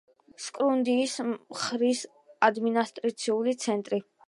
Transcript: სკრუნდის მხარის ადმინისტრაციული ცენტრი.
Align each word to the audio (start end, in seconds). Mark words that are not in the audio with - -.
სკრუნდის 0.45 1.13
მხარის 1.27 2.03
ადმინისტრაციული 2.49 3.57
ცენტრი. 3.69 4.05